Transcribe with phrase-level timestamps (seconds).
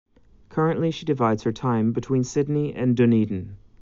[0.49, 3.57] Currently she divides her time between Sydney and Dunedin.